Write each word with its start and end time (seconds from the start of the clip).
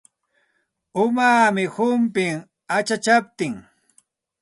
Umaami 1.03 1.63
humpin 1.75 2.35
achachaptin. 2.75 3.53